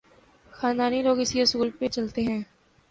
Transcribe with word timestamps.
خاندانی 0.51 1.01
لوگ 1.01 1.19
اسی 1.19 1.41
اصول 1.41 1.69
پہ 1.79 1.87
چلتے 1.87 2.21
ہیں۔ 2.21 2.41